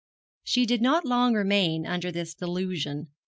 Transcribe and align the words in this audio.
She 0.43 0.65
did 0.65 0.81
not 0.81 1.05
long 1.05 1.35
remain 1.35 1.85
under 1.85 2.11
this 2.11 2.33
delusion. 2.33 3.09